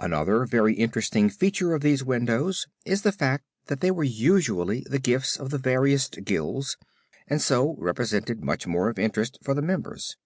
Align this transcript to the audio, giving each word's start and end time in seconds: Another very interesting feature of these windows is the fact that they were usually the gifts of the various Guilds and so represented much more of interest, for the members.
Another 0.00 0.44
very 0.44 0.74
interesting 0.74 1.30
feature 1.30 1.72
of 1.72 1.82
these 1.82 2.02
windows 2.02 2.66
is 2.84 3.02
the 3.02 3.12
fact 3.12 3.44
that 3.66 3.78
they 3.78 3.92
were 3.92 4.02
usually 4.02 4.84
the 4.90 4.98
gifts 4.98 5.36
of 5.36 5.50
the 5.50 5.58
various 5.58 6.08
Guilds 6.08 6.76
and 7.28 7.40
so 7.40 7.76
represented 7.78 8.42
much 8.42 8.66
more 8.66 8.88
of 8.88 8.98
interest, 8.98 9.38
for 9.40 9.54
the 9.54 9.62
members. 9.62 10.16